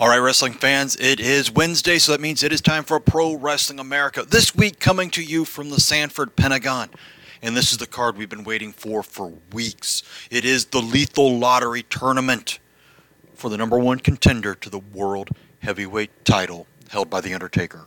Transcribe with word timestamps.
All 0.00 0.08
right, 0.08 0.18
wrestling 0.18 0.54
fans, 0.54 0.96
it 0.96 1.20
is 1.20 1.52
Wednesday, 1.52 1.98
so 1.98 2.10
that 2.10 2.20
means 2.20 2.42
it 2.42 2.52
is 2.52 2.60
time 2.60 2.82
for 2.82 2.98
Pro 2.98 3.34
Wrestling 3.36 3.78
America. 3.78 4.24
This 4.24 4.52
week, 4.52 4.80
coming 4.80 5.08
to 5.10 5.22
you 5.22 5.44
from 5.44 5.70
the 5.70 5.80
Sanford 5.80 6.34
Pentagon. 6.34 6.90
And 7.42 7.56
this 7.56 7.70
is 7.70 7.78
the 7.78 7.86
card 7.86 8.16
we've 8.16 8.28
been 8.28 8.42
waiting 8.42 8.72
for 8.72 9.04
for 9.04 9.34
weeks. 9.52 10.02
It 10.32 10.44
is 10.44 10.64
the 10.64 10.80
Lethal 10.80 11.38
Lottery 11.38 11.84
Tournament 11.84 12.58
for 13.34 13.48
the 13.48 13.56
number 13.56 13.78
one 13.78 14.00
contender 14.00 14.56
to 14.56 14.68
the 14.68 14.80
World 14.80 15.30
Heavyweight 15.60 16.24
title 16.24 16.66
held 16.88 17.08
by 17.08 17.20
The 17.20 17.32
Undertaker. 17.32 17.86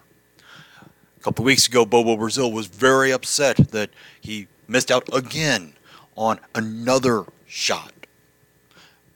A 0.80 1.24
couple 1.24 1.44
weeks 1.44 1.68
ago, 1.68 1.86
Bobo 1.86 2.16
Brazil 2.16 2.54
was 2.54 2.68
very 2.68 3.12
upset 3.12 3.58
that 3.72 3.90
he 4.22 4.48
missed 4.66 4.92
out 4.92 5.14
again 5.14 5.74
on 6.16 6.40
another 6.56 7.26
shot 7.46 7.92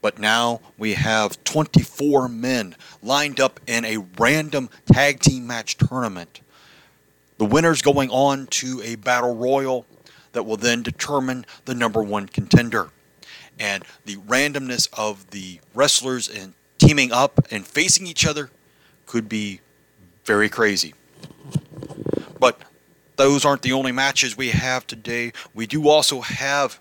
but 0.01 0.17
now 0.17 0.59
we 0.77 0.93
have 0.95 1.43
24 1.43 2.27
men 2.27 2.75
lined 3.01 3.39
up 3.39 3.59
in 3.67 3.85
a 3.85 3.97
random 4.17 4.69
tag 4.91 5.19
team 5.19 5.45
match 5.47 5.77
tournament. 5.77 6.41
The 7.37 7.45
winners 7.45 7.81
going 7.81 8.09
on 8.09 8.47
to 8.47 8.81
a 8.83 8.95
battle 8.95 9.35
royal 9.35 9.85
that 10.33 10.43
will 10.43 10.57
then 10.57 10.81
determine 10.83 11.45
the 11.65 11.75
number 11.75 12.01
one 12.01 12.27
contender. 12.27 12.89
And 13.59 13.83
the 14.05 14.17
randomness 14.17 14.87
of 14.97 15.29
the 15.31 15.59
wrestlers 15.73 16.27
and 16.27 16.53
teaming 16.77 17.11
up 17.11 17.39
and 17.51 17.65
facing 17.65 18.07
each 18.07 18.25
other 18.25 18.49
could 19.05 19.29
be 19.29 19.61
very 20.25 20.49
crazy. 20.49 20.93
But 22.39 22.59
those 23.17 23.45
aren't 23.45 23.61
the 23.61 23.73
only 23.73 23.91
matches 23.91 24.35
we 24.35 24.49
have 24.49 24.87
today. 24.87 25.31
We 25.53 25.67
do 25.67 25.87
also 25.87 26.21
have 26.21 26.79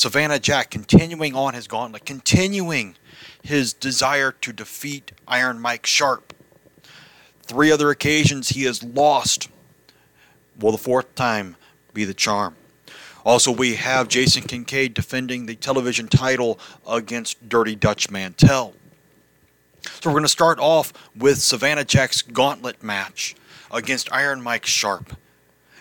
Savannah 0.00 0.38
Jack 0.38 0.70
continuing 0.70 1.34
on 1.34 1.52
his 1.52 1.66
gauntlet, 1.66 2.06
continuing 2.06 2.94
his 3.42 3.74
desire 3.74 4.32
to 4.32 4.50
defeat 4.50 5.12
Iron 5.28 5.60
Mike 5.60 5.84
Sharpe. 5.84 6.32
Three 7.42 7.70
other 7.70 7.90
occasions 7.90 8.48
he 8.48 8.64
has 8.64 8.82
lost. 8.82 9.50
Will 10.58 10.72
the 10.72 10.78
fourth 10.78 11.14
time 11.16 11.54
be 11.92 12.06
the 12.06 12.14
charm? 12.14 12.56
Also, 13.26 13.52
we 13.52 13.74
have 13.74 14.08
Jason 14.08 14.42
Kincaid 14.44 14.94
defending 14.94 15.44
the 15.44 15.54
television 15.54 16.08
title 16.08 16.58
against 16.88 17.46
Dirty 17.46 17.76
Dutch 17.76 18.10
Mantell. 18.10 18.72
So 19.82 20.08
we're 20.08 20.14
going 20.14 20.22
to 20.22 20.28
start 20.28 20.58
off 20.58 20.94
with 21.14 21.42
Savannah 21.42 21.84
Jack's 21.84 22.22
gauntlet 22.22 22.82
match 22.82 23.36
against 23.70 24.10
Iron 24.14 24.40
Mike 24.40 24.64
Sharpe. 24.64 25.14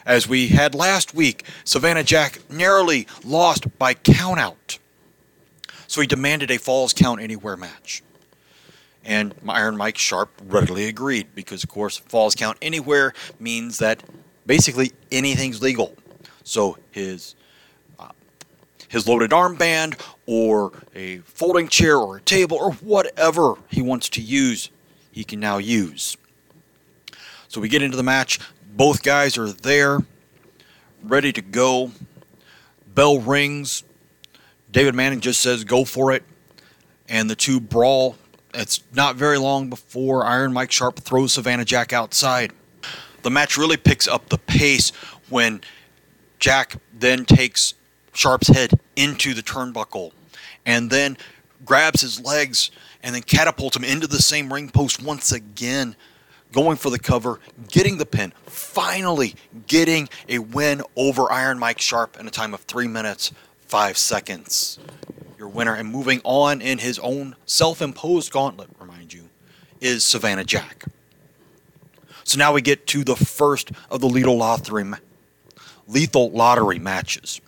As 0.05 0.27
we 0.27 0.47
had 0.49 0.73
last 0.73 1.13
week, 1.13 1.43
Savannah 1.63 2.03
Jack 2.03 2.39
narrowly 2.49 3.07
lost 3.23 3.77
by 3.77 3.93
countout. 3.93 4.79
So 5.87 6.01
he 6.01 6.07
demanded 6.07 6.51
a 6.51 6.57
Falls 6.57 6.93
Count 6.93 7.21
Anywhere 7.21 7.57
match. 7.57 8.03
And 9.03 9.33
Iron 9.47 9.77
Mike 9.77 9.97
Sharpe 9.97 10.29
readily 10.45 10.87
agreed 10.87 11.33
because, 11.33 11.63
of 11.63 11.69
course, 11.69 11.97
Falls 11.97 12.35
Count 12.35 12.57
Anywhere 12.61 13.13
means 13.39 13.79
that 13.79 14.03
basically 14.45 14.91
anything's 15.11 15.61
legal. 15.61 15.95
So 16.43 16.77
his 16.91 17.35
uh, 17.97 18.09
his 18.87 19.07
loaded 19.07 19.31
armband 19.31 19.99
or 20.25 20.71
a 20.95 21.19
folding 21.19 21.67
chair 21.67 21.97
or 21.97 22.17
a 22.17 22.21
table 22.21 22.57
or 22.57 22.73
whatever 22.73 23.55
he 23.69 23.81
wants 23.81 24.09
to 24.09 24.21
use, 24.21 24.69
he 25.11 25.23
can 25.23 25.39
now 25.39 25.57
use. 25.57 26.17
So 27.47 27.59
we 27.59 27.67
get 27.67 27.81
into 27.81 27.97
the 27.97 28.03
match. 28.03 28.39
Both 28.69 29.03
guys 29.03 29.37
are 29.37 29.51
there, 29.51 29.99
ready 31.03 31.33
to 31.33 31.41
go. 31.41 31.91
Bell 32.93 33.19
rings. 33.19 33.83
David 34.71 34.93
Manning 34.95 35.19
just 35.19 35.41
says, 35.41 35.63
go 35.63 35.83
for 35.83 36.11
it. 36.11 36.23
And 37.07 37.29
the 37.29 37.35
two 37.35 37.59
brawl. 37.59 38.15
It's 38.53 38.83
not 38.93 39.15
very 39.15 39.37
long 39.37 39.69
before 39.69 40.25
Iron 40.25 40.53
Mike 40.53 40.71
Sharpe 40.71 40.99
throws 40.99 41.33
Savannah 41.33 41.65
Jack 41.65 41.93
outside. 41.93 42.51
The 43.23 43.31
match 43.31 43.57
really 43.57 43.77
picks 43.77 44.07
up 44.07 44.29
the 44.29 44.37
pace 44.37 44.91
when 45.29 45.61
Jack 46.39 46.77
then 46.93 47.25
takes 47.25 47.73
Sharpe's 48.13 48.47
head 48.47 48.79
into 48.95 49.33
the 49.33 49.41
turnbuckle 49.41 50.11
and 50.65 50.89
then 50.89 51.17
grabs 51.65 52.01
his 52.01 52.21
legs 52.21 52.71
and 53.03 53.15
then 53.15 53.21
catapults 53.21 53.75
him 53.75 53.83
into 53.83 54.07
the 54.07 54.21
same 54.21 54.53
ring 54.53 54.69
post 54.69 55.01
once 55.01 55.31
again 55.31 55.95
going 56.51 56.77
for 56.77 56.89
the 56.89 56.99
cover, 56.99 57.39
getting 57.67 57.97
the 57.97 58.05
pin, 58.05 58.33
finally 58.45 59.35
getting 59.67 60.09
a 60.27 60.39
win 60.39 60.81
over 60.95 61.31
Iron 61.31 61.59
Mike 61.59 61.79
Sharpe 61.79 62.19
in 62.19 62.27
a 62.27 62.31
time 62.31 62.53
of 62.53 62.61
three 62.61 62.87
minutes, 62.87 63.31
five 63.67 63.97
seconds. 63.97 64.79
Your 65.37 65.47
winner 65.47 65.73
and 65.73 65.89
moving 65.89 66.21
on 66.23 66.61
in 66.61 66.79
his 66.79 66.99
own 66.99 67.35
self 67.45 67.81
imposed 67.81 68.31
gauntlet, 68.31 68.69
remind 68.79 69.13
you, 69.13 69.29
is 69.79 70.03
Savannah 70.03 70.43
Jack. 70.43 70.85
So 72.23 72.37
now 72.37 72.53
we 72.53 72.61
get 72.61 72.85
to 72.87 73.03
the 73.03 73.15
first 73.15 73.71
of 73.89 74.01
the 74.01 74.07
lethal 74.07 74.37
lottery, 74.37 74.85
lethal 75.87 76.29
lottery 76.31 76.77
matches. 76.77 77.41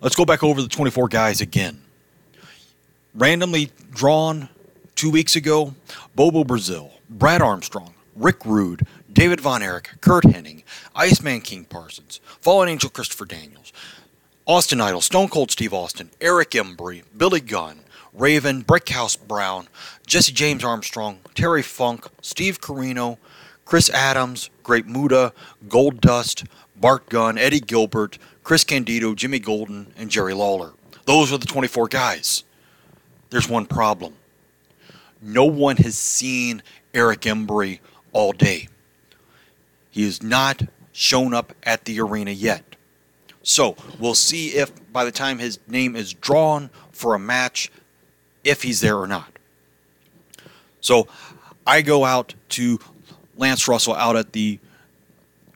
Let's 0.00 0.14
go 0.14 0.24
back 0.24 0.44
over 0.44 0.60
the 0.60 0.68
24 0.68 1.08
guys 1.08 1.40
again. 1.40 1.80
Randomly 3.14 3.70
drawn 3.90 4.48
two 4.94 5.10
weeks 5.10 5.34
ago, 5.36 5.74
Bobo 6.14 6.44
Brazil, 6.44 6.92
Brad 7.08 7.40
Armstrong, 7.40 7.94
Rick 8.14 8.44
Rude, 8.44 8.86
David 9.12 9.40
Von 9.40 9.62
Erich, 9.62 9.90
Curt 10.00 10.24
Hennig, 10.24 10.64
Iceman 10.94 11.40
King 11.40 11.64
Parsons, 11.64 12.20
Fallen 12.40 12.68
Angel 12.68 12.90
Christopher 12.90 13.26
Daniels, 13.26 13.72
Austin 14.46 14.80
Idol, 14.80 15.00
Stone 15.00 15.28
Cold 15.28 15.50
Steve 15.50 15.72
Austin, 15.72 16.10
Eric 16.20 16.50
Embry, 16.50 17.02
Billy 17.16 17.40
Gunn, 17.40 17.80
Raven, 18.12 18.64
Brickhouse 18.64 19.16
Brown, 19.16 19.68
Jesse 20.06 20.32
James 20.32 20.64
Armstrong, 20.64 21.18
Terry 21.34 21.62
Funk, 21.62 22.06
Steve 22.22 22.60
Corino, 22.60 23.18
Chris 23.64 23.90
Adams, 23.90 24.50
Great 24.62 24.86
Muta, 24.86 25.32
Gold 25.68 26.00
Dust, 26.00 26.44
Bart 26.76 27.08
Gunn, 27.08 27.38
Eddie 27.38 27.60
Gilbert, 27.60 28.18
Chris 28.42 28.64
Candido, 28.64 29.14
Jimmy 29.14 29.38
Golden, 29.38 29.92
and 29.96 30.10
Jerry 30.10 30.34
Lawler. 30.34 30.72
Those 31.04 31.32
are 31.32 31.38
the 31.38 31.46
24 31.46 31.88
guys. 31.88 32.44
There's 33.30 33.48
one 33.48 33.66
problem. 33.66 34.14
No 35.20 35.44
one 35.44 35.76
has 35.78 35.98
seen 35.98 36.62
Eric 36.96 37.20
Embry 37.20 37.78
all 38.12 38.32
day. 38.32 38.68
He 39.90 40.04
has 40.04 40.22
not 40.22 40.62
shown 40.92 41.34
up 41.34 41.52
at 41.62 41.84
the 41.84 42.00
arena 42.00 42.30
yet. 42.30 42.74
So 43.42 43.76
we'll 44.00 44.14
see 44.14 44.48
if 44.48 44.72
by 44.92 45.04
the 45.04 45.12
time 45.12 45.38
his 45.38 45.60
name 45.68 45.94
is 45.94 46.12
drawn 46.14 46.70
for 46.90 47.14
a 47.14 47.18
match, 47.18 47.70
if 48.42 48.62
he's 48.62 48.80
there 48.80 48.98
or 48.98 49.06
not. 49.06 49.30
So 50.80 51.06
I 51.66 51.82
go 51.82 52.04
out 52.04 52.34
to 52.50 52.80
Lance 53.36 53.68
Russell 53.68 53.94
out 53.94 54.16
at 54.16 54.32
the 54.32 54.58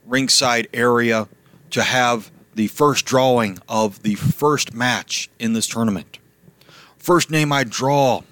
ringside 0.07 0.69
area 0.75 1.27
to 1.71 1.83
have 1.83 2.31
the 2.55 2.67
first 2.67 3.07
drawing 3.07 3.59
of 3.69 4.03
the 4.03 4.15
first 4.17 4.75
match 4.75 5.31
in 5.39 5.55
this 5.55 5.67
tournament. 5.67 6.19
First 6.99 7.31
name 7.31 7.53
I 7.53 7.65
draw 7.65 8.23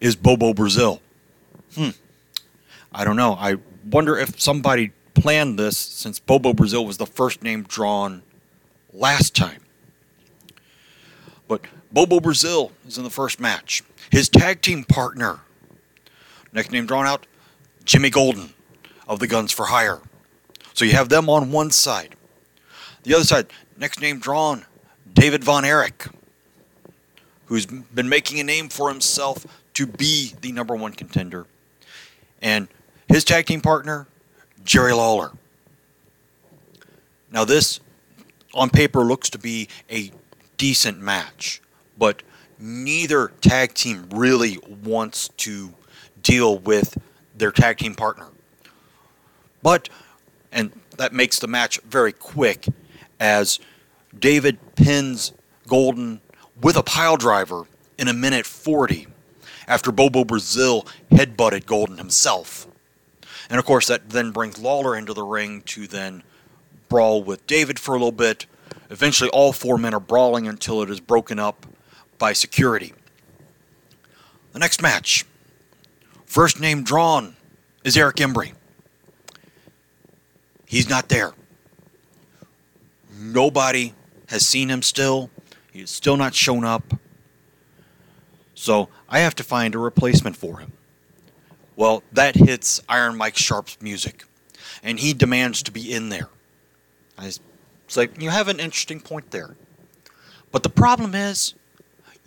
is 0.00 0.14
Bobo 0.14 0.54
Brazil. 0.54 1.00
Hmm. 1.74 1.90
I 2.96 3.04
don't 3.04 3.16
know. 3.16 3.34
I 3.34 3.56
wonder 3.90 4.16
if 4.16 4.40
somebody 4.40 4.90
planned 5.12 5.58
this 5.58 5.76
since 5.76 6.18
Bobo 6.18 6.54
Brazil 6.54 6.86
was 6.86 6.96
the 6.96 7.04
first 7.04 7.42
name 7.42 7.62
drawn 7.64 8.22
last 8.90 9.36
time. 9.36 9.60
But 11.46 11.60
Bobo 11.92 12.20
Brazil 12.20 12.72
is 12.88 12.96
in 12.96 13.04
the 13.04 13.10
first 13.10 13.38
match. 13.38 13.82
His 14.10 14.30
tag 14.30 14.62
team 14.62 14.82
partner, 14.82 15.40
next 16.54 16.72
name 16.72 16.86
drawn 16.86 17.06
out, 17.06 17.26
Jimmy 17.84 18.08
Golden 18.08 18.54
of 19.06 19.18
the 19.18 19.26
Guns 19.26 19.52
for 19.52 19.66
Hire. 19.66 20.00
So 20.72 20.86
you 20.86 20.92
have 20.92 21.10
them 21.10 21.28
on 21.28 21.52
one 21.52 21.70
side. 21.72 22.16
The 23.02 23.12
other 23.12 23.24
side, 23.24 23.48
next 23.76 24.00
name 24.00 24.20
drawn, 24.20 24.64
David 25.12 25.44
Von 25.44 25.66
Erich, 25.66 26.06
who's 27.44 27.66
been 27.66 28.08
making 28.08 28.40
a 28.40 28.44
name 28.44 28.70
for 28.70 28.88
himself 28.88 29.46
to 29.74 29.86
be 29.86 30.32
the 30.40 30.50
number 30.50 30.74
one 30.74 30.92
contender. 30.92 31.46
And 32.40 32.68
his 33.08 33.24
tag 33.24 33.46
team 33.46 33.60
partner, 33.60 34.06
Jerry 34.64 34.92
Lawler. 34.92 35.32
Now, 37.30 37.44
this 37.44 37.80
on 38.54 38.70
paper 38.70 39.00
looks 39.00 39.30
to 39.30 39.38
be 39.38 39.68
a 39.90 40.10
decent 40.56 41.00
match, 41.00 41.60
but 41.98 42.22
neither 42.58 43.28
tag 43.40 43.74
team 43.74 44.08
really 44.10 44.58
wants 44.82 45.28
to 45.36 45.74
deal 46.22 46.58
with 46.58 46.96
their 47.36 47.52
tag 47.52 47.78
team 47.78 47.94
partner. 47.94 48.28
But, 49.62 49.88
and 50.52 50.72
that 50.96 51.12
makes 51.12 51.38
the 51.38 51.48
match 51.48 51.80
very 51.82 52.12
quick 52.12 52.66
as 53.20 53.58
David 54.18 54.58
pins 54.76 55.32
Golden 55.66 56.20
with 56.62 56.76
a 56.76 56.82
pile 56.82 57.16
driver 57.16 57.64
in 57.98 58.08
a 58.08 58.12
minute 58.12 58.46
40 58.46 59.08
after 59.66 59.90
Bobo 59.90 60.24
Brazil 60.24 60.86
headbutted 61.10 61.66
Golden 61.66 61.98
himself. 61.98 62.66
And 63.48 63.58
of 63.58 63.64
course, 63.64 63.86
that 63.86 64.10
then 64.10 64.30
brings 64.30 64.58
Lawler 64.58 64.96
into 64.96 65.14
the 65.14 65.22
ring 65.22 65.62
to 65.62 65.86
then 65.86 66.22
brawl 66.88 67.22
with 67.22 67.46
David 67.46 67.78
for 67.78 67.92
a 67.92 67.98
little 67.98 68.12
bit. 68.12 68.46
Eventually, 68.90 69.30
all 69.30 69.52
four 69.52 69.78
men 69.78 69.94
are 69.94 70.00
brawling 70.00 70.46
until 70.46 70.82
it 70.82 70.90
is 70.90 71.00
broken 71.00 71.38
up 71.38 71.66
by 72.18 72.32
security. 72.32 72.92
The 74.52 74.58
next 74.58 74.80
match 74.80 75.24
First 76.26 76.60
name 76.60 76.82
drawn 76.82 77.36
is 77.84 77.96
Eric 77.96 78.16
Embry. 78.16 78.52
He's 80.66 80.88
not 80.88 81.08
there. 81.08 81.32
Nobody 83.18 83.94
has 84.28 84.46
seen 84.46 84.68
him 84.68 84.82
still. 84.82 85.30
He's 85.72 85.90
still 85.90 86.16
not 86.16 86.34
shown 86.34 86.64
up. 86.64 86.92
So 88.54 88.88
I 89.08 89.20
have 89.20 89.34
to 89.36 89.44
find 89.44 89.74
a 89.74 89.78
replacement 89.78 90.36
for 90.36 90.58
him. 90.58 90.72
Well, 91.76 92.02
that 92.12 92.34
hits 92.34 92.82
Iron 92.88 93.16
Mike 93.16 93.36
Sharpe's 93.36 93.76
music, 93.80 94.24
and 94.82 94.98
he 94.98 95.12
demands 95.12 95.62
to 95.64 95.70
be 95.70 95.92
in 95.92 96.08
there. 96.08 96.30
I, 97.18 97.30
say, 97.86 98.08
you 98.18 98.30
have 98.30 98.48
an 98.48 98.58
interesting 98.58 99.00
point 99.00 99.30
there. 99.30 99.56
But 100.50 100.62
the 100.62 100.70
problem 100.70 101.14
is, 101.14 101.54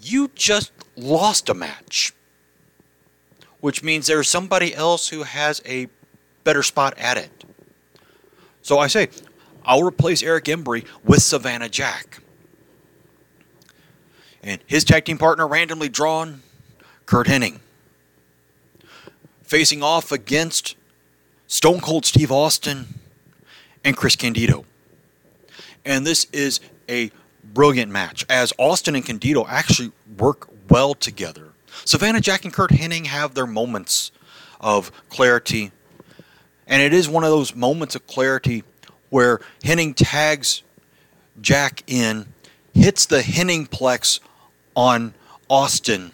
you 0.02 0.30
just 0.36 0.72
lost 0.96 1.50
a 1.50 1.54
match, 1.56 2.14
which 3.60 3.84
means 3.84 4.06
there's 4.06 4.30
somebody 4.30 4.74
else 4.74 5.10
who 5.10 5.24
has 5.24 5.62
a 5.66 5.88
better 6.44 6.64
spot 6.64 6.94
at 6.98 7.18
it. 7.18 7.44
So 8.62 8.78
I 8.78 8.88
say, 8.88 9.10
I'll 9.66 9.84
replace 9.84 10.22
Eric 10.22 10.46
Embry 10.46 10.86
with 11.04 11.22
Savannah 11.22 11.70
Jack. 11.70 12.22
And 14.44 14.62
his 14.68 14.84
tag 14.84 15.06
team 15.06 15.18
partner, 15.18 15.48
randomly 15.48 15.90
drawn, 15.90 16.44
Curt 17.06 17.28
Hennig. 17.28 17.60
Facing 19.50 19.82
off 19.82 20.12
against 20.12 20.76
Stone 21.48 21.80
Cold 21.80 22.06
Steve 22.06 22.32
Austin 22.32 22.86
and 23.84 23.98
Chris 23.98 24.16
Candido. 24.16 24.64
And 25.84 26.06
this 26.06 26.28
is 26.32 26.60
a 26.88 27.10
brilliant 27.44 27.92
match, 27.92 28.24
as 28.30 28.54
Austin 28.60 28.94
and 28.94 29.04
Candido 29.04 29.48
actually 29.48 29.92
work 30.20 30.48
well 30.70 30.94
together. 30.94 31.54
Savannah 31.84 32.22
Jack 32.22 32.46
and 32.46 32.54
Curt 32.54 32.70
Hennig 32.70 33.08
have 33.08 33.34
their 33.34 33.48
moments 33.48 34.12
of 34.62 34.92
clarity, 35.10 35.72
and 36.68 36.84
it 36.84 36.94
is 36.94 37.10
one 37.10 37.24
of 37.24 37.32
those 37.32 37.56
moments 37.56 37.96
of 37.96 38.06
clarity 38.06 38.64
where 39.10 39.40
Hennig 39.64 39.96
tags 39.96 40.62
Jack 41.42 41.82
in, 41.88 42.28
hits 42.76 43.08
the 43.08 43.22
Hennigplex 43.22 44.20
on 44.76 45.16
Austin. 45.50 46.12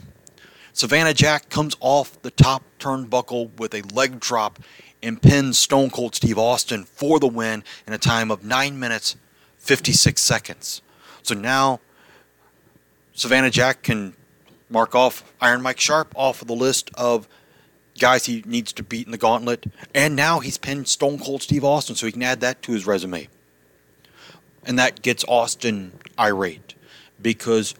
Savannah 0.75 1.13
Jack 1.13 1.47
comes 1.47 1.73
off 1.79 2.21
the 2.21 2.31
top 2.31 2.61
turnbuckle 2.79 3.57
with 3.57 3.73
a 3.73 3.81
leg 3.93 4.19
drop 4.19 4.59
and 5.01 5.21
pins 5.21 5.57
Stone 5.57 5.89
Cold 5.89 6.15
Steve 6.15 6.37
Austin 6.37 6.83
for 6.83 7.17
the 7.17 7.29
win 7.29 7.63
in 7.87 7.93
a 7.93 7.97
time 7.97 8.29
of 8.29 8.43
9 8.43 8.77
minutes 8.77 9.15
56 9.57 10.21
seconds. 10.21 10.81
So 11.23 11.33
now 11.33 11.79
Savannah 13.13 13.51
Jack 13.51 13.83
can 13.83 14.17
mark 14.69 14.93
off 14.93 15.23
Iron 15.39 15.61
Mike 15.61 15.79
Sharpe 15.79 16.13
off 16.13 16.41
of 16.41 16.49
the 16.49 16.53
list 16.53 16.91
of 16.95 17.29
guys 17.97 18.25
he 18.25 18.43
needs 18.45 18.73
to 18.73 18.83
beat 18.83 19.05
in 19.05 19.13
the 19.13 19.17
gauntlet. 19.17 19.67
And 19.93 20.13
now 20.13 20.41
he's 20.41 20.57
pinned 20.57 20.89
Stone 20.89 21.19
Cold 21.19 21.41
Steve 21.41 21.63
Austin, 21.63 21.95
so 21.95 22.05
he 22.05 22.11
can 22.11 22.21
add 22.21 22.41
that 22.41 22.61
to 22.63 22.73
his 22.73 22.85
resume. 22.85 23.29
And 24.65 24.77
that 24.77 25.01
gets 25.01 25.23
Austin 25.29 25.93
irate 26.19 26.75
because 27.21 27.75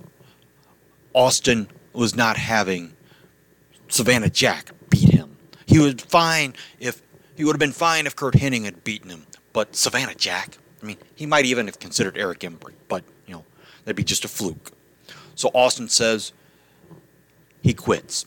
Austin 1.14 1.68
was 1.96 2.16
not 2.16 2.38
having 2.38 2.94
Savannah 3.88 4.30
Jack 4.30 4.72
beat 4.90 5.10
him. 5.10 5.38
He 5.66 5.80
was 5.80 5.96
fine 5.96 6.54
if 6.80 7.02
he 7.36 7.44
would 7.44 7.54
have 7.54 7.60
been 7.60 7.72
fine 7.72 8.06
if 8.08 8.16
Curt 8.16 8.36
Hennig 8.36 8.66
had 8.66 8.84
beaten 8.84 9.10
him, 9.10 9.26
but 9.54 9.76
Savannah 9.76 10.16
Jack, 10.16 10.58
I 10.82 10.86
mean, 10.86 10.98
he 11.16 11.26
might 11.26 11.46
even 11.46 11.66
have 11.68 11.80
considered 11.80 12.18
Eric 12.18 12.40
Embry, 12.40 12.74
but 12.88 13.04
you 13.28 13.34
know, 13.34 13.44
that'd 13.84 13.96
be 13.96 14.04
just 14.04 14.26
a 14.26 14.28
fluke. 14.28 14.72
So 15.36 15.50
Austin 15.54 15.90
says 15.90 16.32
he 17.62 17.74
quits. 17.74 18.26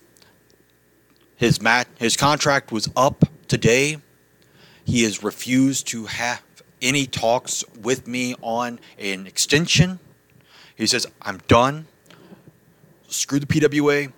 His 1.37 1.63
mat, 1.63 1.87
his 1.99 2.17
contract 2.17 2.73
was 2.73 2.91
up 2.97 3.25
today. 3.47 3.99
He 4.85 5.05
has 5.05 5.23
refused 5.23 5.87
to 5.89 6.07
have 6.07 6.43
any 6.83 7.07
talks 7.07 7.65
with 7.81 8.07
me 8.07 8.35
on 8.43 8.81
an 8.99 9.27
extension. 9.27 10.01
He 10.77 10.87
says, 10.87 11.07
I'm 11.23 11.39
done. 11.49 11.87
Screw 13.09 13.41
the 13.41 13.47
PWA, 13.47 14.13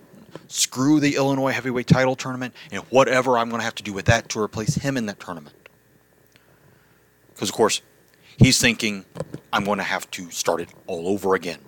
screw 0.49 1.01
the 1.01 1.17
Illinois 1.17 1.53
heavyweight 1.53 1.87
title 1.87 2.17
tournament, 2.17 2.55
and 2.71 2.83
whatever 2.91 3.39
I'm 3.39 3.49
going 3.49 3.61
to 3.61 3.65
have 3.65 3.77
to 3.77 3.83
do 3.83 3.93
with 3.93 4.07
that 4.07 4.29
to 4.31 4.41
replace 4.41 4.75
him 4.75 4.97
in 4.97 5.07
that 5.07 5.21
tournament. 5.21 5.57
Because, 7.33 7.49
of 7.49 7.55
course, 7.55 7.83
he's 8.37 8.61
thinking, 8.61 9.05
I'm 9.53 9.65
going 9.65 9.79
to 9.79 9.85
have 9.85 10.11
to 10.13 10.31
start 10.31 10.61
it 10.61 10.69
all 10.87 11.09
over 11.09 11.35
again. 11.35 11.61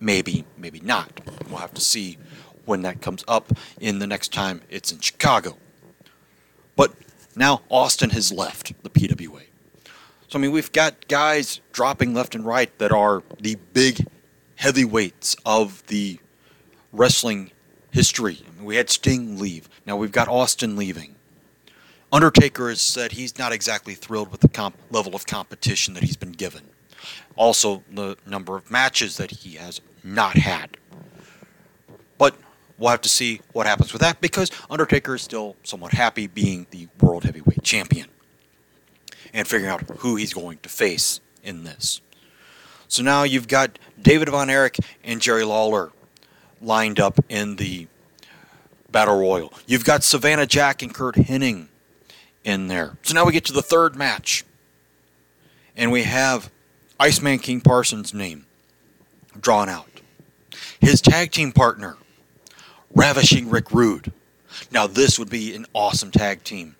Maybe, 0.00 0.44
maybe 0.56 0.80
not. 0.80 1.20
We'll 1.48 1.58
have 1.58 1.74
to 1.74 1.80
see 1.80 2.18
when 2.64 2.82
that 2.82 3.00
comes 3.00 3.24
up 3.26 3.52
in 3.80 3.98
the 3.98 4.06
next 4.06 4.32
time 4.32 4.62
it's 4.70 4.92
in 4.92 5.00
Chicago. 5.00 5.56
But 6.76 6.92
now 7.36 7.62
Austin 7.68 8.10
has 8.10 8.32
left 8.32 8.72
the 8.82 8.90
PWA. 8.90 9.42
So, 10.28 10.38
I 10.38 10.42
mean, 10.42 10.52
we've 10.52 10.72
got 10.72 11.08
guys 11.08 11.60
dropping 11.72 12.14
left 12.14 12.34
and 12.34 12.44
right 12.44 12.76
that 12.78 12.92
are 12.92 13.22
the 13.40 13.56
big 13.74 14.06
heavyweights 14.62 15.34
of 15.44 15.84
the 15.88 16.20
wrestling 16.92 17.50
history. 17.90 18.38
I 18.46 18.56
mean, 18.56 18.64
we 18.64 18.76
had 18.76 18.88
Sting 18.90 19.36
leave. 19.36 19.68
Now 19.84 19.96
we've 19.96 20.12
got 20.12 20.28
Austin 20.28 20.76
leaving. 20.76 21.16
Undertaker 22.12 22.68
has 22.68 22.80
said 22.80 23.10
he's 23.10 23.36
not 23.36 23.50
exactly 23.50 23.94
thrilled 23.94 24.30
with 24.30 24.40
the 24.40 24.48
comp- 24.48 24.76
level 24.92 25.16
of 25.16 25.26
competition 25.26 25.94
that 25.94 26.04
he's 26.04 26.16
been 26.16 26.30
given. 26.30 26.62
Also, 27.34 27.82
the 27.92 28.16
number 28.24 28.56
of 28.56 28.70
matches 28.70 29.16
that 29.16 29.32
he 29.32 29.56
has 29.56 29.80
not 30.04 30.36
had. 30.36 30.76
But 32.16 32.36
we'll 32.78 32.90
have 32.90 33.00
to 33.00 33.08
see 33.08 33.40
what 33.52 33.66
happens 33.66 33.92
with 33.92 34.00
that 34.02 34.20
because 34.20 34.52
Undertaker 34.70 35.16
is 35.16 35.22
still 35.22 35.56
somewhat 35.64 35.92
happy 35.92 36.28
being 36.28 36.68
the 36.70 36.86
World 37.00 37.24
Heavyweight 37.24 37.64
Champion 37.64 38.06
and 39.34 39.48
figuring 39.48 39.72
out 39.72 39.80
who 39.98 40.14
he's 40.14 40.32
going 40.32 40.58
to 40.58 40.68
face 40.68 41.20
in 41.42 41.64
this. 41.64 42.00
So 42.92 43.02
now 43.02 43.22
you've 43.22 43.48
got 43.48 43.78
David 44.02 44.28
Von 44.28 44.50
Erich 44.50 44.76
and 45.02 45.18
Jerry 45.18 45.44
Lawler 45.44 45.92
lined 46.60 47.00
up 47.00 47.18
in 47.30 47.56
the 47.56 47.86
Battle 48.90 49.18
Royal. 49.18 49.50
You've 49.66 49.86
got 49.86 50.04
Savannah 50.04 50.44
Jack 50.44 50.82
and 50.82 50.92
Curt 50.92 51.14
Hennig 51.14 51.68
in 52.44 52.66
there. 52.66 52.98
So 53.02 53.14
now 53.14 53.24
we 53.24 53.32
get 53.32 53.46
to 53.46 53.52
the 53.54 53.62
third 53.62 53.96
match. 53.96 54.44
And 55.74 55.90
we 55.90 56.02
have 56.02 56.50
Iceman 57.00 57.38
King 57.38 57.62
Parsons' 57.62 58.12
name 58.12 58.44
drawn 59.40 59.70
out. 59.70 60.02
His 60.78 61.00
tag 61.00 61.30
team 61.30 61.50
partner, 61.50 61.96
Ravishing 62.94 63.48
Rick 63.48 63.70
Rude. 63.70 64.12
Now, 64.70 64.86
this 64.86 65.18
would 65.18 65.30
be 65.30 65.54
an 65.54 65.64
awesome 65.72 66.10
tag 66.10 66.44
team 66.44 66.76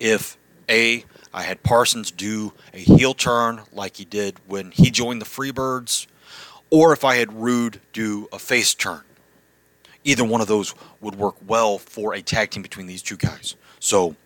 if 0.00 0.36
A, 0.68 1.04
I 1.34 1.42
had 1.42 1.62
Parsons 1.62 2.10
do 2.10 2.52
a 2.74 2.78
heel 2.78 3.14
turn 3.14 3.62
like 3.72 3.96
he 3.96 4.04
did 4.04 4.38
when 4.46 4.70
he 4.70 4.90
joined 4.90 5.20
the 5.20 5.26
Freebirds, 5.26 6.06
or 6.70 6.92
if 6.92 7.04
I 7.04 7.16
had 7.16 7.32
Rude 7.32 7.80
do 7.92 8.28
a 8.32 8.38
face 8.38 8.74
turn. 8.74 9.02
Either 10.04 10.24
one 10.24 10.40
of 10.40 10.48
those 10.48 10.74
would 11.00 11.14
work 11.14 11.36
well 11.46 11.78
for 11.78 12.14
a 12.14 12.22
tag 12.22 12.50
team 12.50 12.62
between 12.62 12.86
these 12.86 13.02
two 13.02 13.16
guys. 13.16 13.54
So 13.78 14.16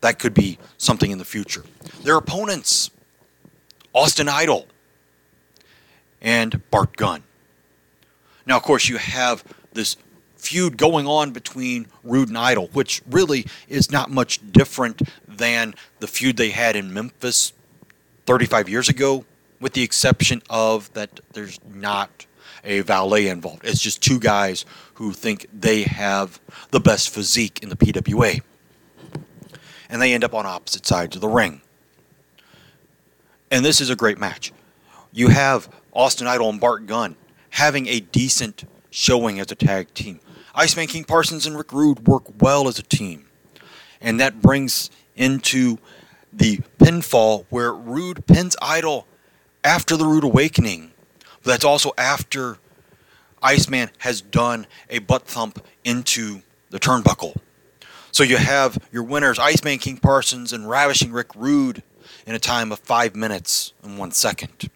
that 0.00 0.18
could 0.18 0.34
be 0.34 0.58
something 0.78 1.10
in 1.10 1.18
the 1.18 1.24
future. 1.24 1.64
Their 2.02 2.16
opponents 2.16 2.90
Austin 3.94 4.28
Idol 4.28 4.66
and 6.20 6.68
Bart 6.70 6.96
Gunn. 6.96 7.22
Now, 8.46 8.56
of 8.56 8.62
course, 8.62 8.88
you 8.88 8.96
have 8.96 9.44
this 9.72 9.96
feud 10.42 10.76
going 10.76 11.06
on 11.06 11.30
between 11.30 11.86
Rude 12.02 12.28
and 12.28 12.36
Idol, 12.36 12.68
which 12.72 13.00
really 13.08 13.46
is 13.68 13.90
not 13.90 14.10
much 14.10 14.40
different 14.52 15.02
than 15.26 15.74
the 16.00 16.06
feud 16.06 16.36
they 16.36 16.50
had 16.50 16.76
in 16.76 16.92
Memphis 16.92 17.52
35 18.26 18.68
years 18.68 18.88
ago, 18.88 19.24
with 19.60 19.72
the 19.72 19.82
exception 19.82 20.42
of 20.50 20.92
that 20.94 21.20
there's 21.32 21.60
not 21.72 22.26
a 22.64 22.80
valet 22.80 23.28
involved. 23.28 23.64
It's 23.64 23.80
just 23.80 24.02
two 24.02 24.18
guys 24.18 24.64
who 24.94 25.12
think 25.12 25.46
they 25.52 25.82
have 25.82 26.40
the 26.70 26.80
best 26.80 27.10
physique 27.10 27.60
in 27.62 27.68
the 27.68 27.76
PWA 27.76 28.40
and 29.88 30.00
they 30.00 30.14
end 30.14 30.24
up 30.24 30.34
on 30.34 30.46
opposite 30.46 30.86
sides 30.86 31.14
of 31.14 31.20
the 31.20 31.28
ring. 31.28 31.60
And 33.50 33.64
this 33.64 33.80
is 33.80 33.90
a 33.90 33.96
great 33.96 34.18
match. 34.18 34.52
You 35.12 35.28
have 35.28 35.68
Austin 35.92 36.26
Idol 36.26 36.48
and 36.48 36.58
Bart 36.58 36.86
Gunn 36.86 37.14
having 37.50 37.86
a 37.86 38.00
decent 38.00 38.64
showing 38.90 39.38
as 39.38 39.52
a 39.52 39.54
tag 39.54 39.92
team. 39.92 40.20
Iceman 40.54 40.86
King 40.86 41.04
Parsons 41.04 41.46
and 41.46 41.56
Rick 41.56 41.72
Rude 41.72 42.06
work 42.06 42.24
well 42.40 42.68
as 42.68 42.78
a 42.78 42.82
team. 42.82 43.26
And 44.00 44.20
that 44.20 44.42
brings 44.42 44.90
into 45.16 45.78
the 46.32 46.58
pinfall 46.78 47.46
where 47.50 47.72
Rude 47.72 48.26
pins 48.26 48.56
Idol 48.60 49.06
after 49.64 49.96
the 49.96 50.06
Rude 50.06 50.24
Awakening. 50.24 50.92
But 51.42 51.52
that's 51.52 51.64
also 51.64 51.92
after 51.96 52.58
Iceman 53.42 53.90
has 53.98 54.20
done 54.20 54.66
a 54.88 55.00
butt 55.00 55.26
thump 55.26 55.64
into 55.84 56.42
the 56.70 56.78
turnbuckle. 56.78 57.36
So 58.12 58.22
you 58.22 58.36
have 58.36 58.78
your 58.92 59.02
winners, 59.02 59.38
Iceman 59.38 59.78
King 59.78 59.96
Parsons 59.96 60.52
and 60.52 60.68
Ravishing 60.68 61.12
Rick 61.12 61.34
Rude, 61.34 61.82
in 62.26 62.34
a 62.34 62.38
time 62.38 62.70
of 62.70 62.78
five 62.78 63.16
minutes 63.16 63.72
and 63.82 63.98
one 63.98 64.10
second. 64.10 64.70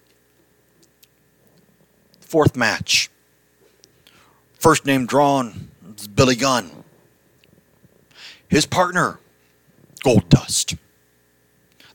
Fourth 2.20 2.56
match. 2.56 3.10
First 4.58 4.86
name 4.86 5.06
drawn 5.06 5.70
is 5.96 6.08
Billy 6.08 6.34
Gunn. 6.34 6.70
his 8.48 8.66
partner, 8.66 9.18
Goldust. 10.04 10.78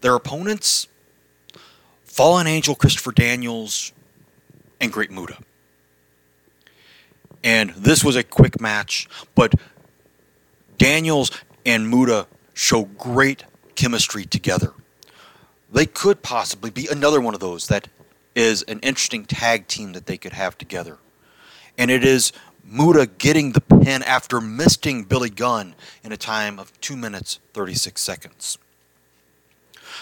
Their 0.01 0.15
opponents, 0.15 0.87
Fallen 2.03 2.47
Angel 2.47 2.75
Christopher 2.75 3.11
Daniels 3.11 3.93
and 4.79 4.91
Great 4.91 5.11
Muta. 5.11 5.37
And 7.43 7.71
this 7.71 8.03
was 8.03 8.15
a 8.15 8.23
quick 8.23 8.59
match, 8.59 9.07
but 9.33 9.55
Daniels 10.77 11.31
and 11.65 11.89
Muta 11.89 12.27
show 12.53 12.83
great 12.83 13.45
chemistry 13.75 14.25
together. 14.25 14.73
They 15.71 15.85
could 15.85 16.21
possibly 16.21 16.69
be 16.69 16.87
another 16.87 17.21
one 17.21 17.33
of 17.33 17.39
those 17.39 17.67
that 17.67 17.87
is 18.35 18.61
an 18.63 18.79
interesting 18.79 19.25
tag 19.25 19.67
team 19.67 19.93
that 19.93 20.05
they 20.05 20.17
could 20.17 20.33
have 20.33 20.57
together. 20.57 20.97
And 21.77 21.89
it 21.89 22.03
is 22.03 22.33
Muta 22.63 23.07
getting 23.17 23.51
the 23.51 23.61
pin 23.61 24.03
after 24.03 24.39
misting 24.39 25.03
Billy 25.03 25.29
Gunn 25.29 25.75
in 26.03 26.11
a 26.11 26.17
time 26.17 26.59
of 26.59 26.79
2 26.81 26.95
minutes 26.95 27.39
36 27.53 28.01
seconds. 28.01 28.57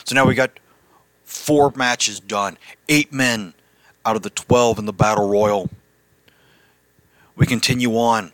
So 0.03 0.15
now 0.15 0.25
we 0.25 0.35
got 0.35 0.59
four 1.23 1.71
matches 1.75 2.19
done, 2.19 2.57
eight 2.87 3.13
men 3.13 3.53
out 4.05 4.15
of 4.15 4.21
the 4.21 4.29
12 4.29 4.79
in 4.79 4.85
the 4.85 4.93
Battle 4.93 5.27
Royal. 5.27 5.69
We 7.35 7.45
continue 7.45 7.97
on. 7.97 8.31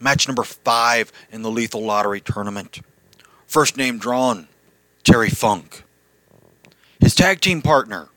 Match 0.00 0.26
number 0.26 0.42
five 0.42 1.12
in 1.30 1.42
the 1.42 1.50
Lethal 1.50 1.82
Lottery 1.82 2.20
tournament. 2.20 2.80
First 3.46 3.76
name 3.76 3.98
drawn, 3.98 4.48
Terry 5.04 5.28
Funk. 5.28 5.84
His 6.98 7.14
tag 7.14 7.40
team 7.40 7.62
partner, 7.62 8.08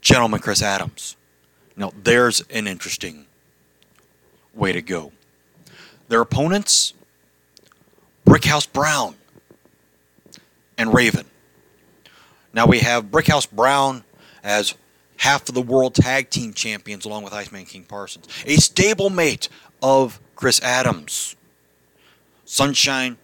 Gentleman 0.00 0.40
Chris 0.40 0.62
Adams. 0.62 1.16
Now, 1.76 1.92
there's 2.02 2.40
an 2.50 2.66
interesting 2.66 3.27
way 4.54 4.72
to 4.72 4.82
go. 4.82 5.12
Their 6.08 6.20
opponents, 6.20 6.94
Brickhouse 8.26 8.70
Brown 8.70 9.14
and 10.76 10.92
Raven. 10.92 11.26
Now 12.52 12.66
we 12.66 12.80
have 12.80 13.06
Brickhouse 13.06 13.50
Brown 13.50 14.04
as 14.42 14.74
half 15.18 15.48
of 15.48 15.54
the 15.54 15.62
world 15.62 15.94
tag 15.94 16.30
team 16.30 16.52
champions 16.52 17.04
along 17.04 17.24
with 17.24 17.32
Iceman 17.32 17.66
King 17.66 17.84
Parsons. 17.84 18.26
A 18.46 18.56
stablemate 18.56 19.48
of 19.82 20.20
Chris 20.34 20.62
Adams. 20.62 21.36
Sunshine 22.44 23.18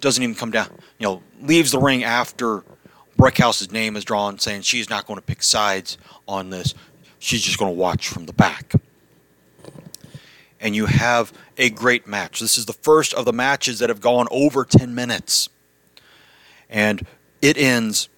doesn't 0.00 0.22
even 0.22 0.34
come 0.34 0.50
down, 0.50 0.68
you 0.98 1.06
know, 1.06 1.22
leaves 1.40 1.70
the 1.72 1.78
ring 1.78 2.04
after 2.04 2.62
Brickhouse's 3.18 3.72
name 3.72 3.96
is 3.96 4.04
drawn, 4.04 4.38
saying 4.38 4.62
she's 4.62 4.90
not 4.90 5.06
going 5.06 5.18
to 5.18 5.24
pick 5.24 5.42
sides 5.42 5.96
on 6.28 6.50
this. 6.50 6.74
She's 7.18 7.42
just 7.42 7.58
going 7.58 7.72
to 7.72 7.78
watch 7.78 8.08
from 8.08 8.26
the 8.26 8.32
back. 8.32 8.74
And 10.64 10.74
you 10.74 10.86
have 10.86 11.30
a 11.58 11.68
great 11.68 12.06
match. 12.06 12.40
This 12.40 12.56
is 12.56 12.64
the 12.64 12.72
first 12.72 13.12
of 13.12 13.26
the 13.26 13.34
matches 13.34 13.80
that 13.80 13.90
have 13.90 14.00
gone 14.00 14.26
over 14.30 14.64
10 14.64 14.94
minutes. 14.94 15.50
And 16.70 17.06
it 17.42 17.58
ends 17.58 18.08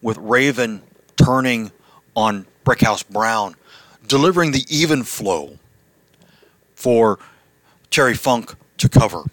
with 0.00 0.16
Raven 0.16 0.82
turning 1.16 1.72
on 2.14 2.46
Brickhouse 2.64 3.06
Brown, 3.06 3.56
delivering 4.06 4.52
the 4.52 4.64
even 4.68 5.02
flow 5.02 5.58
for 6.76 7.18
Terry 7.90 8.14
Funk 8.14 8.54
to 8.78 8.88
cover. 8.88 9.24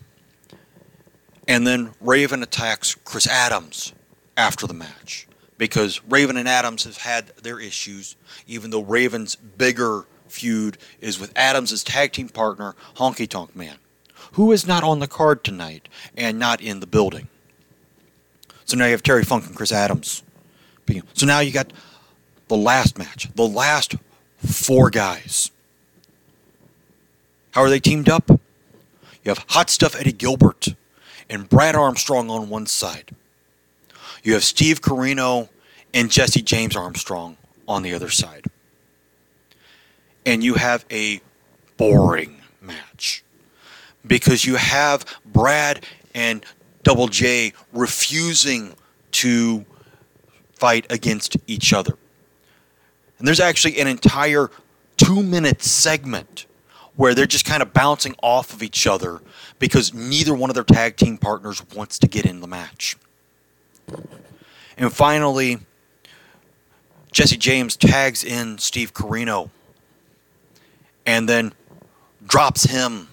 And 1.47 1.65
then 1.65 1.93
Raven 2.01 2.41
attacks 2.41 2.95
Chris 3.05 3.27
Adams 3.27 3.93
after 4.35 4.65
the 4.65 4.73
match 4.73 5.27
because 5.59 6.03
Raven 6.05 6.37
and 6.37 6.47
Adams 6.47 6.85
have 6.85 6.97
had 6.97 7.27
their 7.43 7.59
issues, 7.59 8.15
even 8.47 8.71
though 8.71 8.81
Raven's 8.81 9.35
bigger 9.35 10.05
feud 10.31 10.77
is 11.01 11.19
with 11.19 11.33
Adams' 11.35 11.83
tag 11.83 12.11
team 12.11 12.29
partner, 12.29 12.75
Honky 12.95 13.27
Tonk 13.27 13.55
Man, 13.55 13.77
who 14.33 14.51
is 14.51 14.67
not 14.67 14.83
on 14.83 14.99
the 14.99 15.07
card 15.07 15.43
tonight 15.43 15.87
and 16.15 16.37
not 16.39 16.61
in 16.61 16.79
the 16.79 16.87
building. 16.87 17.27
So 18.65 18.75
now 18.77 18.85
you 18.85 18.91
have 18.91 19.03
Terry 19.03 19.23
Funk 19.23 19.45
and 19.45 19.55
Chris 19.55 19.71
Adams. 19.71 20.23
So 21.13 21.25
now 21.25 21.39
you 21.39 21.51
got 21.51 21.73
the 22.47 22.57
last 22.57 22.97
match, 22.97 23.29
the 23.35 23.47
last 23.47 23.95
four 24.37 24.89
guys. 24.89 25.51
How 27.51 27.61
are 27.61 27.69
they 27.69 27.79
teamed 27.79 28.07
up? 28.07 28.29
You 28.29 28.39
have 29.25 29.45
Hot 29.49 29.69
Stuff 29.69 29.95
Eddie 29.95 30.13
Gilbert 30.13 30.75
and 31.29 31.49
Brad 31.49 31.75
Armstrong 31.75 32.29
on 32.29 32.49
one 32.49 32.65
side. 32.67 33.15
You 34.23 34.33
have 34.33 34.43
Steve 34.43 34.81
Corino 34.81 35.49
and 35.93 36.11
Jesse 36.11 36.41
James 36.41 36.75
Armstrong 36.75 37.37
on 37.67 37.81
the 37.83 37.93
other 37.93 38.09
side. 38.09 38.45
And 40.27 40.43
you 40.43 40.55
have 40.55 40.85
a 40.91 41.21
boring 41.77 42.41
match 42.61 43.23
because 44.05 44.45
you 44.45 44.55
have 44.55 45.05
Brad 45.25 45.85
and 46.13 46.45
Double 46.83 47.07
J 47.07 47.53
refusing 47.71 48.73
to 49.13 49.65
fight 50.55 50.85
against 50.89 51.37
each 51.47 51.71
other. 51.71 51.97
And 53.19 53.27
there's 53.27 53.39
actually 53.39 53.79
an 53.79 53.87
entire 53.87 54.51
two 54.97 55.23
minute 55.23 55.61
segment 55.61 56.45
where 56.95 57.13
they're 57.13 57.25
just 57.25 57.45
kind 57.45 57.61
of 57.61 57.73
bouncing 57.73 58.15
off 58.21 58.51
of 58.53 58.63
each 58.63 58.87
other 58.87 59.21
because 59.59 59.93
neither 59.93 60.33
one 60.33 60.49
of 60.49 60.55
their 60.55 60.63
tag 60.63 60.97
team 60.97 61.17
partners 61.17 61.63
wants 61.75 61.99
to 61.99 62.07
get 62.07 62.25
in 62.25 62.41
the 62.41 62.47
match. 62.47 62.97
And 64.77 64.91
finally, 64.91 65.59
Jesse 67.11 67.37
James 67.37 67.77
tags 67.77 68.23
in 68.23 68.57
Steve 68.57 68.93
Corino 68.93 69.51
and 71.07 71.27
then 71.27 71.53
drops 72.27 72.65
him 72.65 73.07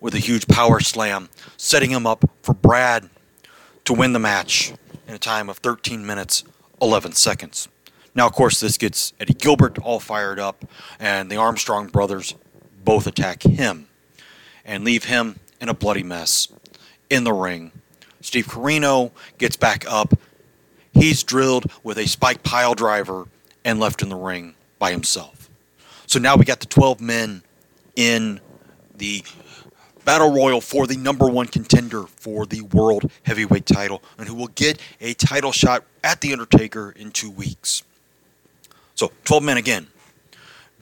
with 0.00 0.14
a 0.14 0.18
huge 0.18 0.48
power 0.48 0.80
slam, 0.80 1.28
setting 1.56 1.90
him 1.90 2.06
up 2.06 2.28
for 2.42 2.54
Brad 2.54 3.08
to 3.84 3.92
win 3.92 4.12
the 4.12 4.18
match 4.18 4.72
in 5.06 5.14
a 5.14 5.18
time 5.18 5.48
of 5.48 5.58
13 5.58 6.04
minutes 6.04 6.42
11 6.82 7.12
seconds. 7.12 7.68
Now, 8.14 8.26
of 8.26 8.32
course, 8.32 8.60
this 8.60 8.78
gets 8.78 9.12
Eddie 9.20 9.34
Gilbert 9.34 9.78
all 9.78 10.00
fired 10.00 10.38
up, 10.38 10.64
and 10.98 11.30
the 11.30 11.36
Armstrong 11.36 11.88
brothers 11.88 12.34
both 12.84 13.06
attack 13.06 13.42
him 13.42 13.88
and 14.64 14.84
leave 14.84 15.04
him 15.04 15.38
in 15.60 15.68
a 15.68 15.74
bloody 15.74 16.02
mess 16.02 16.48
in 17.10 17.24
the 17.24 17.32
ring. 17.32 17.72
Steve 18.20 18.46
Corino 18.46 19.10
gets 19.36 19.56
back 19.56 19.84
up. 19.86 20.14
He's 20.92 21.22
drilled 21.22 21.70
with 21.82 21.98
a 21.98 22.06
spike 22.06 22.42
pile 22.42 22.74
driver 22.74 23.26
and 23.64 23.80
left 23.80 24.00
in 24.00 24.08
the 24.08 24.16
ring 24.16 24.54
by 24.78 24.90
himself. 24.90 25.43
So 26.14 26.20
now 26.20 26.36
we 26.36 26.44
got 26.44 26.60
the 26.60 26.66
12 26.66 27.00
men 27.00 27.42
in 27.96 28.38
the 28.96 29.24
battle 30.04 30.30
royal 30.30 30.60
for 30.60 30.86
the 30.86 30.96
number 30.96 31.28
one 31.28 31.48
contender 31.48 32.04
for 32.04 32.46
the 32.46 32.60
world 32.60 33.10
heavyweight 33.24 33.66
title 33.66 34.00
and 34.16 34.28
who 34.28 34.36
will 34.36 34.46
get 34.46 34.80
a 35.00 35.14
title 35.14 35.50
shot 35.50 35.82
at 36.04 36.20
The 36.20 36.32
Undertaker 36.32 36.92
in 36.92 37.10
two 37.10 37.32
weeks. 37.32 37.82
So, 38.94 39.10
12 39.24 39.42
men 39.42 39.56
again 39.56 39.88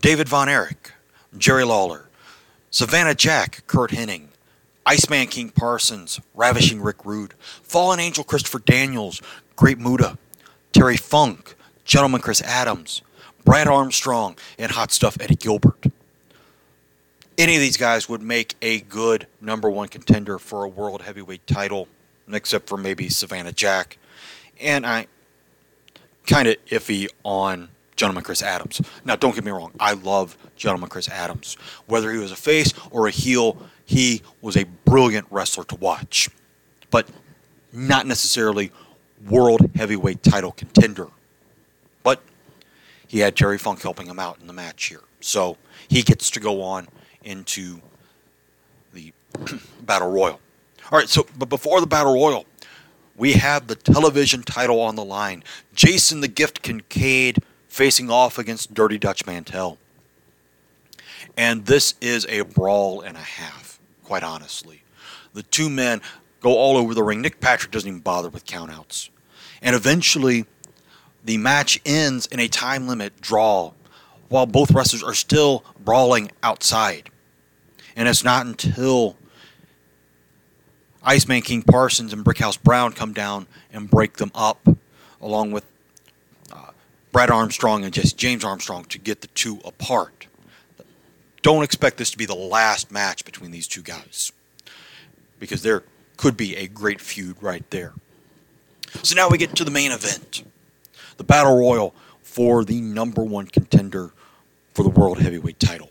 David 0.02 0.28
Von 0.28 0.50
Erich, 0.50 0.92
Jerry 1.38 1.64
Lawler, 1.64 2.10
Savannah 2.70 3.14
Jack, 3.14 3.66
Curt 3.66 3.92
Hennig, 3.92 4.26
Iceman 4.84 5.28
King 5.28 5.48
Parsons, 5.48 6.20
Ravishing 6.34 6.82
Rick 6.82 7.06
Rude, 7.06 7.32
Fallen 7.62 8.00
Angel 8.00 8.22
Christopher 8.22 8.58
Daniels, 8.58 9.22
Great 9.56 9.78
Muta, 9.78 10.18
Terry 10.72 10.98
Funk, 10.98 11.54
Gentleman 11.86 12.20
Chris 12.20 12.42
Adams, 12.42 13.00
Brad 13.44 13.68
Armstrong, 13.68 14.36
and 14.58 14.72
Hot 14.72 14.92
Stuff 14.92 15.16
Eddie 15.20 15.36
Gilbert 15.36 15.86
any 17.38 17.54
of 17.54 17.60
these 17.60 17.76
guys 17.76 18.08
would 18.08 18.22
make 18.22 18.54
a 18.62 18.80
good 18.80 19.26
number 19.40 19.70
one 19.70 19.88
contender 19.88 20.38
for 20.38 20.64
a 20.64 20.68
world 20.68 21.02
heavyweight 21.02 21.46
title, 21.46 21.88
except 22.30 22.68
for 22.68 22.76
maybe 22.76 23.08
Savannah 23.08 23.52
Jack. 23.52 23.98
And 24.60 24.86
I 24.86 25.06
kind 26.26 26.48
of 26.48 26.56
iffy 26.66 27.08
on 27.24 27.68
Gentleman 27.96 28.24
Chris 28.24 28.42
Adams. 28.42 28.80
Now, 29.04 29.16
don't 29.16 29.34
get 29.34 29.44
me 29.44 29.50
wrong, 29.50 29.72
I 29.80 29.94
love 29.94 30.36
Gentleman 30.56 30.88
Chris 30.88 31.08
Adams. 31.08 31.56
Whether 31.86 32.12
he 32.12 32.18
was 32.18 32.32
a 32.32 32.36
face 32.36 32.72
or 32.90 33.06
a 33.06 33.10
heel, 33.10 33.58
he 33.84 34.22
was 34.40 34.56
a 34.56 34.64
brilliant 34.84 35.26
wrestler 35.30 35.64
to 35.64 35.76
watch, 35.76 36.28
but 36.90 37.08
not 37.72 38.06
necessarily 38.06 38.70
world 39.28 39.70
heavyweight 39.74 40.22
title 40.22 40.52
contender. 40.52 41.08
He 43.12 43.18
had 43.18 43.36
Terry 43.36 43.58
Funk 43.58 43.82
helping 43.82 44.06
him 44.06 44.18
out 44.18 44.38
in 44.40 44.46
the 44.46 44.54
match 44.54 44.86
here. 44.86 45.02
So 45.20 45.58
he 45.86 46.00
gets 46.00 46.30
to 46.30 46.40
go 46.40 46.62
on 46.62 46.88
into 47.22 47.82
the 48.94 49.12
Battle 49.82 50.10
Royal. 50.10 50.40
All 50.90 50.98
right, 50.98 51.10
so 51.10 51.26
but 51.36 51.50
before 51.50 51.82
the 51.82 51.86
Battle 51.86 52.14
Royal, 52.14 52.46
we 53.14 53.34
have 53.34 53.66
the 53.66 53.74
television 53.74 54.42
title 54.42 54.80
on 54.80 54.96
the 54.96 55.04
line. 55.04 55.44
Jason 55.74 56.22
the 56.22 56.26
Gift 56.26 56.62
Kincaid 56.62 57.40
facing 57.68 58.10
off 58.10 58.38
against 58.38 58.72
Dirty 58.72 58.96
Dutch 58.96 59.26
Mantell. 59.26 59.76
And 61.36 61.66
this 61.66 61.94
is 62.00 62.24
a 62.30 62.40
brawl 62.40 63.02
and 63.02 63.18
a 63.18 63.20
half, 63.20 63.78
quite 64.04 64.22
honestly. 64.22 64.84
The 65.34 65.42
two 65.42 65.68
men 65.68 66.00
go 66.40 66.56
all 66.56 66.78
over 66.78 66.94
the 66.94 67.02
ring. 67.02 67.20
Nick 67.20 67.40
Patrick 67.40 67.72
doesn't 67.72 67.86
even 67.86 68.00
bother 68.00 68.30
with 68.30 68.46
countouts. 68.46 69.10
And 69.60 69.76
eventually, 69.76 70.46
the 71.24 71.38
match 71.38 71.80
ends 71.84 72.26
in 72.26 72.40
a 72.40 72.48
time 72.48 72.88
limit 72.88 73.20
draw 73.20 73.72
while 74.28 74.46
both 74.46 74.70
wrestlers 74.70 75.02
are 75.02 75.14
still 75.14 75.64
brawling 75.84 76.30
outside. 76.42 77.10
And 77.94 78.08
it's 78.08 78.24
not 78.24 78.46
until 78.46 79.16
Iceman 81.02 81.42
King 81.42 81.62
Parsons 81.62 82.12
and 82.12 82.24
Brickhouse 82.24 82.60
Brown 82.60 82.92
come 82.92 83.12
down 83.12 83.46
and 83.72 83.90
break 83.90 84.14
them 84.14 84.30
up, 84.34 84.66
along 85.20 85.52
with 85.52 85.64
uh, 86.52 86.70
Brad 87.12 87.30
Armstrong 87.30 87.84
and 87.84 87.92
Jesse 87.92 88.16
James 88.16 88.44
Armstrong 88.44 88.84
to 88.86 88.98
get 88.98 89.20
the 89.20 89.26
two 89.28 89.60
apart. 89.64 90.26
Don't 91.42 91.64
expect 91.64 91.98
this 91.98 92.10
to 92.12 92.18
be 92.18 92.24
the 92.24 92.34
last 92.34 92.90
match 92.90 93.24
between 93.24 93.50
these 93.50 93.66
two 93.66 93.82
guys 93.82 94.32
because 95.38 95.62
there 95.62 95.82
could 96.16 96.36
be 96.36 96.56
a 96.56 96.68
great 96.68 97.00
feud 97.00 97.36
right 97.42 97.68
there. 97.70 97.92
So 99.02 99.16
now 99.16 99.28
we 99.28 99.38
get 99.38 99.56
to 99.56 99.64
the 99.64 99.70
main 99.70 99.90
event 99.90 100.44
the 101.16 101.24
Battle 101.24 101.58
Royal 101.58 101.94
for 102.22 102.64
the 102.64 102.80
number 102.80 103.22
one 103.22 103.46
contender 103.46 104.12
for 104.72 104.82
the 104.82 104.88
World 104.88 105.20
Heavyweight 105.20 105.60
title. 105.60 105.90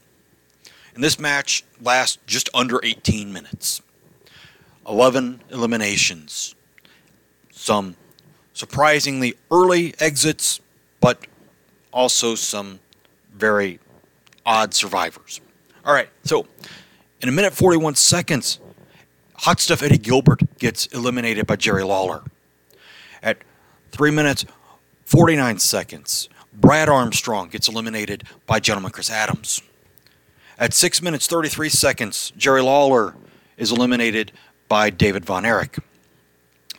And 0.96 1.04
this 1.04 1.20
match 1.20 1.64
lasts 1.82 2.18
just 2.26 2.50
under 2.54 2.80
18 2.84 3.32
minutes. 3.32 3.82
11 4.88 5.42
eliminations. 5.52 6.56
Some 7.52 7.96
surprisingly 8.54 9.36
early 9.52 9.94
exits, 10.00 10.60
but 11.00 11.28
also 11.94 12.36
some 12.36 12.80
very 13.34 13.80
odd 14.46 14.74
survivors. 14.74 15.40
All 15.86 15.94
right, 15.94 16.10
so 16.24 16.46
in 17.22 17.30
a 17.30 17.32
minute 17.32 17.54
41 17.54 17.96
seconds, 17.96 18.60
Hot 19.36 19.60
Stuff 19.60 19.82
Eddie 19.82 19.98
Gilbert 19.98 20.42
gets 20.60 20.88
eliminated 20.88 21.48
by 21.48 21.56
Jerry 21.56 21.84
Lawler. 21.84 22.24
At 23.24 23.38
3 23.92 24.12
minutes 24.12 24.46
49 25.12 25.60
seconds, 25.60 26.30
Brad 26.54 26.88
Armstrong 26.88 27.50
gets 27.50 27.68
eliminated 27.68 28.24
by 28.48 28.62
Gentleman 28.62 28.94
Chris 28.94 29.12
Adams. 29.12 29.62
At 30.58 30.74
6 30.74 31.02
minutes 31.02 31.28
33 31.28 31.68
seconds, 31.68 32.32
Jerry 32.38 32.62
Lawler 32.62 33.16
is 33.58 33.74
eliminated 33.74 34.32
by 34.70 34.90
David 34.90 35.26
Von 35.26 35.46
Erich. 35.46 35.80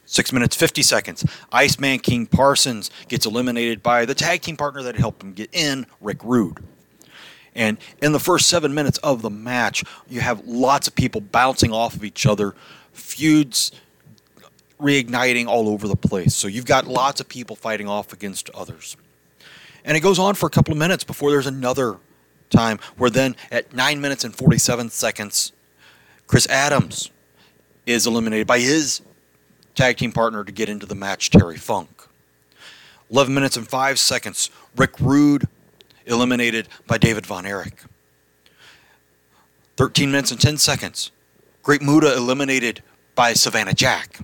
6 0.06 0.32
minutes 0.32 0.56
50 0.56 0.82
seconds, 0.82 1.26
Iceman 1.52 1.98
King 1.98 2.24
Parsons 2.24 2.90
gets 3.06 3.26
eliminated 3.26 3.82
by 3.82 4.06
the 4.06 4.14
tag 4.14 4.40
team 4.40 4.56
partner 4.56 4.82
that 4.82 4.96
helped 4.96 5.22
him 5.22 5.34
get 5.34 5.50
in, 5.52 5.84
Rick 6.00 6.24
Rude. 6.24 6.64
And 7.54 7.76
in 8.00 8.12
the 8.12 8.18
first 8.18 8.48
seven 8.48 8.72
minutes 8.72 8.96
of 8.98 9.20
the 9.20 9.28
match, 9.28 9.84
you 10.08 10.22
have 10.22 10.42
lots 10.46 10.88
of 10.88 10.94
people 10.94 11.20
bouncing 11.20 11.70
off 11.70 11.94
of 11.94 12.02
each 12.02 12.24
other, 12.24 12.54
feuds 12.94 13.72
reigniting 14.82 15.46
all 15.46 15.68
over 15.68 15.88
the 15.88 15.96
place. 15.96 16.34
So 16.34 16.48
you've 16.48 16.66
got 16.66 16.86
lots 16.86 17.20
of 17.20 17.28
people 17.28 17.56
fighting 17.56 17.88
off 17.88 18.12
against 18.12 18.50
others. 18.50 18.96
And 19.84 19.96
it 19.96 20.00
goes 20.00 20.18
on 20.18 20.34
for 20.34 20.46
a 20.46 20.50
couple 20.50 20.72
of 20.72 20.78
minutes 20.78 21.04
before 21.04 21.30
there's 21.30 21.46
another 21.46 21.98
time 22.50 22.78
where 22.96 23.10
then 23.10 23.36
at 23.50 23.72
9 23.72 24.00
minutes 24.00 24.24
and 24.24 24.34
47 24.34 24.90
seconds, 24.90 25.52
Chris 26.26 26.46
Adams 26.48 27.10
is 27.86 28.06
eliminated 28.06 28.46
by 28.46 28.60
his 28.60 29.02
tag 29.74 29.96
team 29.96 30.12
partner 30.12 30.44
to 30.44 30.52
get 30.52 30.68
into 30.68 30.86
the 30.86 30.94
match, 30.94 31.30
Terry 31.30 31.56
Funk. 31.56 31.88
11 33.10 33.34
minutes 33.34 33.56
and 33.56 33.68
5 33.68 33.98
seconds, 33.98 34.50
Rick 34.76 34.98
Rude 35.00 35.48
eliminated 36.06 36.68
by 36.86 36.98
David 36.98 37.26
Von 37.26 37.44
Erich. 37.46 37.82
13 39.76 40.10
minutes 40.10 40.30
and 40.30 40.40
10 40.40 40.58
seconds, 40.58 41.10
Great 41.62 41.82
Muta 41.82 42.14
eliminated 42.14 42.82
by 43.14 43.32
Savannah 43.32 43.74
Jack. 43.74 44.20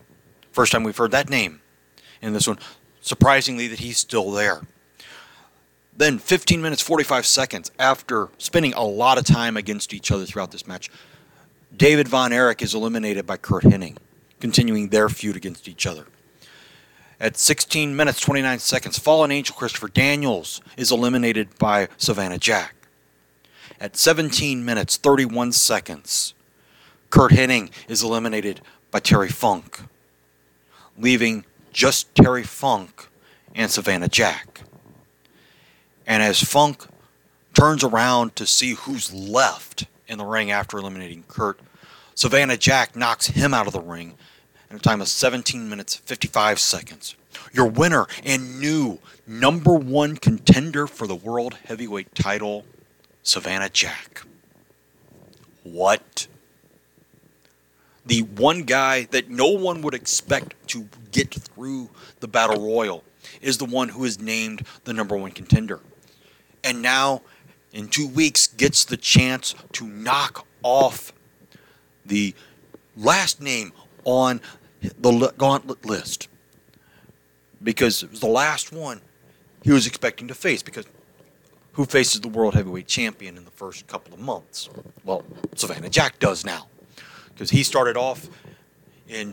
First 0.59 0.73
time 0.73 0.83
we've 0.83 0.97
heard 0.97 1.13
that 1.13 1.31
name 1.31 1.61
in 2.21 2.33
this 2.33 2.49
one. 2.49 2.59
Surprisingly, 3.01 3.69
that 3.69 3.79
he's 3.79 3.97
still 3.97 4.33
there. 4.33 4.63
Then 5.97 6.19
15 6.19 6.61
minutes 6.61 6.83
45 6.83 7.27
seconds 7.27 7.71
after 7.79 8.31
spending 8.39 8.75
a 8.75 8.83
lot 8.83 9.19
of 9.19 9.25
time 9.25 9.57
against 9.57 9.95
each 9.95 10.11
other 10.11 10.27
throughout 10.27 10.51
this 10.51 10.67
match, 10.67 10.91
David 11.77 12.09
Von 12.09 12.33
Erich 12.33 12.61
is 12.61 12.75
eliminated 12.75 13.25
by 13.25 13.37
Curt 13.37 13.63
Hennig, 13.63 13.99
continuing 14.41 14.89
their 14.89 15.09
feud 15.09 15.37
against 15.37 15.69
each 15.69 15.87
other. 15.87 16.07
At 17.21 17.37
16 17.37 17.95
minutes 17.95 18.19
29 18.19 18.59
seconds, 18.59 18.99
Fallen 18.99 19.31
Angel 19.31 19.55
Christopher 19.55 19.87
Daniels 19.87 20.61
is 20.77 20.91
eliminated 20.91 21.57
by 21.61 21.87
Savannah 21.99 22.37
Jack. 22.37 22.75
At 23.81 23.97
17 23.97 24.65
minutes 24.65 24.97
31 24.97 25.53
seconds, 25.53 26.35
Curt 27.11 27.31
Hennig 27.31 27.71
is 27.87 28.03
eliminated 28.03 28.61
by 28.91 28.99
Terry 28.99 29.29
Funk, 29.29 29.83
leaving 30.99 31.45
just 31.73 32.15
Terry 32.15 32.43
Funk 32.43 33.09
and 33.55 33.71
Savannah 33.71 34.09
Jack. 34.09 34.63
And 36.07 36.23
as 36.23 36.43
Funk 36.43 36.87
turns 37.55 37.85
around 37.85 38.37
to 38.37 38.47
see 38.47 38.75
who's 38.75 39.13
left 39.13 39.87
in 40.07 40.19
the 40.19 40.25
ring 40.25 40.51
after 40.51 40.79
eliminating 40.79 41.25
Curt, 41.29 41.61
Savannah 42.15 42.57
Jack 42.57 42.97
knocks 42.97 43.29
him 43.29 43.55
out 43.55 43.67
of 43.67 43.73
the 43.73 43.81
ring 43.81 44.15
in 44.71 44.77
a 44.77 44.81
time 44.81 45.01
of 45.01 45.09
17 45.09 45.69
minutes 45.69 45.97
55 45.97 46.59
seconds. 46.59 47.15
Your 47.53 47.67
winner 47.67 48.07
and 48.25 48.61
new 48.61 48.99
number 49.27 49.75
one 49.75 50.17
contender 50.17 50.87
for 50.87 51.07
the 51.07 51.15
World 51.15 51.55
Heavyweight 51.65 52.15
title, 52.15 52.65
Savannah 53.23 53.69
Jack. 53.69 54.23
What? 55.63 56.27
The 58.09 58.23
one 58.23 58.63
guy 58.63 59.05
that 59.11 59.29
no 59.29 59.49
one 59.49 59.83
would 59.83 59.93
expect 59.93 60.55
to 60.69 60.89
get 61.13 61.35
through 61.35 61.91
the 62.21 62.27
Battle 62.27 62.67
Royal 62.67 63.05
is 63.43 63.59
the 63.59 63.67
one 63.67 63.91
who 63.91 64.05
is 64.05 64.19
named 64.19 64.67
the 64.85 64.95
number 64.95 65.15
one 65.15 65.31
contender. 65.31 65.81
And 66.65 66.81
now 66.81 67.21
in 67.71 67.89
two 67.89 68.09
weeks 68.09 68.47
gets 68.47 68.87
the 68.87 68.97
chance 68.97 69.55
to 69.73 69.87
knock 69.87 70.47
off 70.63 71.13
the 72.07 72.35
last 72.97 73.43
name 73.43 73.73
on 74.05 74.41
the 74.81 75.35
gauntlet 75.37 75.85
list. 75.85 76.29
Because 77.63 78.03
it 78.03 78.11
was 78.11 78.21
the 78.21 78.27
last 78.27 78.73
one 78.73 79.03
he 79.63 79.71
was 79.71 79.87
expecting 79.87 80.29
to 80.29 80.35
face 80.35 80.63
because 80.63 80.87
who 81.73 81.85
faces 81.85 82.23
the 82.23 82.29
world 82.29 82.55
heavyweight 82.55 82.87
champion 82.87 83.37
in 83.37 83.45
the 83.45 83.51
first 83.51 83.87
couple 83.87 84.15
of 84.15 84.21
months? 84.21 84.71
Well 85.05 85.25
savannah 85.55 85.91
jack 85.91 86.19
does 86.21 86.47
now 86.47 86.69
because 87.39 87.51
he 87.51 87.63
started 87.63 87.97
off 87.97 88.29
in 89.07 89.33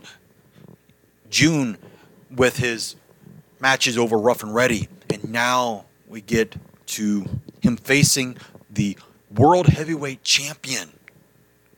june 1.29 1.77
with 2.29 2.57
his 2.57 2.95
matches 3.59 3.97
over 3.97 4.17
rough 4.17 4.43
and 4.43 4.53
ready 4.53 4.87
and 5.09 5.31
now 5.31 5.85
we 6.07 6.21
get 6.21 6.55
to 6.85 7.25
him 7.61 7.75
facing 7.75 8.37
the 8.69 8.97
world 9.33 9.67
heavyweight 9.67 10.23
champion 10.23 10.89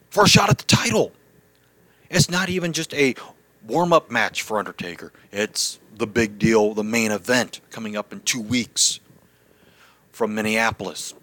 for 0.10 0.24
a 0.24 0.28
shot 0.28 0.50
at 0.50 0.58
the 0.58 0.66
title. 0.66 1.12
It's 2.10 2.30
not 2.30 2.50
even 2.50 2.74
just 2.74 2.94
a 2.94 3.16
warm 3.66 3.92
up 3.94 4.10
match 4.10 4.42
for 4.42 4.60
Undertaker, 4.60 5.12
it's 5.32 5.80
the 5.98 6.08
big 6.08 6.40
deal, 6.40 6.74
the 6.74 6.84
main 6.84 7.12
event 7.12 7.60
coming 7.72 7.98
up 7.98 8.14
in 8.14 8.22
two 8.22 8.42
weeks 8.42 9.00
from 10.12 10.34
Minneapolis. 10.36 11.14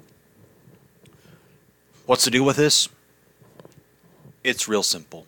What's 2.06 2.24
to 2.24 2.30
do 2.30 2.44
with 2.44 2.56
this? 2.56 2.88
It's 4.44 4.68
real 4.68 4.82
simple. 4.82 5.26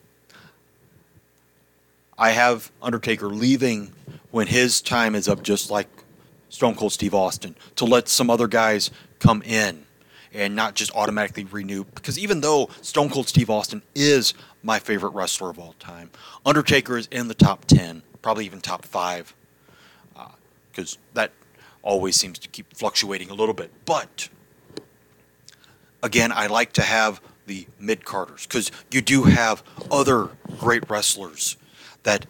I 2.19 2.31
have 2.31 2.71
Undertaker 2.81 3.27
leaving 3.27 3.93
when 4.31 4.47
his 4.47 4.79
time 4.79 5.15
is 5.15 5.27
up, 5.27 5.41
just 5.43 5.71
like 5.71 5.87
Stone 6.49 6.75
Cold 6.75 6.93
Steve 6.93 7.13
Austin, 7.13 7.55
to 7.75 7.85
let 7.85 8.07
some 8.07 8.29
other 8.29 8.47
guys 8.47 8.91
come 9.19 9.41
in 9.41 9.85
and 10.33 10.55
not 10.55 10.75
just 10.75 10.95
automatically 10.95 11.45
renew. 11.45 11.83
Because 11.83 12.19
even 12.19 12.41
though 12.41 12.69
Stone 12.81 13.09
Cold 13.09 13.27
Steve 13.27 13.49
Austin 13.49 13.81
is 13.95 14.35
my 14.61 14.77
favorite 14.77 15.11
wrestler 15.11 15.49
of 15.49 15.59
all 15.59 15.73
time, 15.79 16.11
Undertaker 16.45 16.97
is 16.97 17.07
in 17.07 17.27
the 17.27 17.33
top 17.33 17.65
10, 17.65 18.03
probably 18.21 18.45
even 18.45 18.61
top 18.61 18.85
5, 18.85 19.35
because 20.71 20.95
uh, 20.95 20.99
that 21.13 21.31
always 21.81 22.15
seems 22.15 22.37
to 22.39 22.47
keep 22.47 22.75
fluctuating 22.75 23.29
a 23.29 23.33
little 23.33 23.53
bit. 23.53 23.71
But 23.85 24.29
again, 26.03 26.31
I 26.31 26.47
like 26.47 26.73
to 26.73 26.81
have 26.81 27.21
the 27.47 27.67
mid 27.79 28.05
carders 28.05 28.45
because 28.45 28.71
you 28.91 29.01
do 29.01 29.23
have 29.23 29.63
other 29.89 30.29
great 30.59 30.87
wrestlers 30.89 31.57
that 32.03 32.25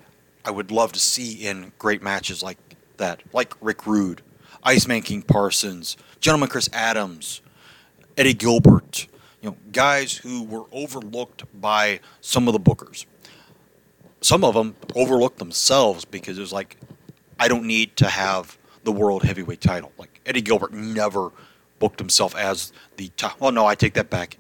I 0.45 0.51
would 0.51 0.71
love 0.71 0.93
to 0.93 0.99
see 0.99 1.45
in 1.45 1.73
great 1.77 2.01
matches 2.01 2.41
like 2.41 2.58
that, 2.97 3.21
like 3.34 3.53
Rick 3.60 3.86
Rude, 3.86 4.21
Iceman 4.63 5.01
King 5.01 5.21
Parsons, 5.21 5.97
Gentleman 6.21 6.49
Chris 6.49 6.69
Adams, 6.71 7.41
Eddie 8.15 8.34
Gilbert, 8.34 9.08
you 9.41 9.49
know, 9.49 9.58
guys 9.71 10.15
who 10.17 10.43
were 10.43 10.65
overlooked 10.71 11.43
by 11.60 11.99
some 12.21 12.47
of 12.47 12.53
the 12.53 12.60
bookers. 12.60 13.06
Some 14.21 14.43
of 14.43 14.56
them 14.56 14.75
overlooked 14.95 15.38
themselves 15.38 16.06
because 16.06 16.38
it 16.38 16.41
was 16.41 16.53
like, 16.53 16.77
I 17.39 17.47
don't 17.47 17.65
need 17.65 17.95
to 17.97 18.08
have 18.08 18.58
the 18.84 18.91
world 18.91 19.23
heavyweight 19.23 19.62
title. 19.62 19.91
Like 19.97 20.21
Eddie 20.25 20.41
Gilbert 20.41 20.73
never 20.73 21.32
booked 21.77 21.99
himself 21.99 22.36
as 22.36 22.73
the 22.95 23.10
top. 23.10 23.39
Well, 23.39 23.51
no, 23.51 23.65
I 23.65 23.75
take 23.75 23.93
that 23.93 24.10
back. 24.10 24.38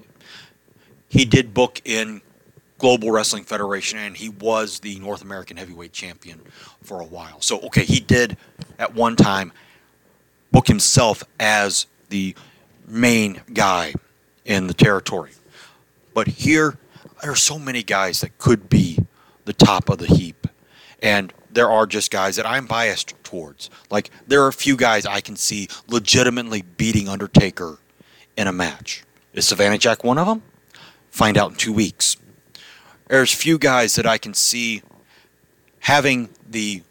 He 1.09 1.25
did 1.25 1.53
book 1.53 1.81
in 1.85 2.21
Global 2.77 3.11
Wrestling 3.11 3.43
Federation, 3.43 3.97
and 3.97 4.15
he 4.15 4.29
was 4.29 4.79
the 4.79 4.99
North 4.99 5.21
American 5.21 5.57
Heavyweight 5.57 5.93
Champion 5.93 6.41
for 6.83 7.01
a 7.01 7.05
while. 7.05 7.41
So, 7.41 7.59
okay, 7.61 7.83
he 7.83 7.99
did 7.99 8.37
at 8.77 8.93
one 8.93 9.15
time 9.15 9.51
book 10.51 10.67
himself 10.67 11.23
as 11.39 11.87
the 12.09 12.35
main 12.87 13.41
guy 13.53 13.93
in 14.45 14.67
the 14.67 14.73
territory. 14.73 15.31
But 16.13 16.27
here, 16.27 16.77
there 17.21 17.31
are 17.31 17.35
so 17.35 17.57
many 17.59 17.83
guys 17.83 18.21
that 18.21 18.37
could 18.37 18.69
be 18.69 18.99
the 19.45 19.53
top 19.53 19.89
of 19.89 19.97
the 19.97 20.07
heap. 20.07 20.47
And 21.01 21.33
there 21.51 21.69
are 21.69 21.85
just 21.85 22.11
guys 22.11 22.35
that 22.35 22.45
I'm 22.45 22.65
biased 22.65 23.13
towards. 23.23 23.69
Like, 23.89 24.09
there 24.27 24.43
are 24.43 24.47
a 24.47 24.53
few 24.53 24.75
guys 24.77 25.05
I 25.05 25.21
can 25.21 25.35
see 25.35 25.67
legitimately 25.87 26.61
beating 26.61 27.09
Undertaker 27.09 27.79
in 28.35 28.47
a 28.47 28.51
match. 28.51 29.03
Is 29.33 29.47
Savannah 29.47 29.77
Jack 29.77 30.03
one 30.03 30.17
of 30.17 30.27
them? 30.27 30.43
Find 31.17 31.35
out 31.35 31.49
in 31.49 31.57
two 31.57 31.73
weeks. 31.73 32.15
There's 33.07 33.33
few 33.33 33.57
guys 33.57 33.95
that 33.95 34.05
I 34.05 34.19
can 34.19 34.35
see 34.35 34.83
having 35.79 36.29
the. 36.47 36.83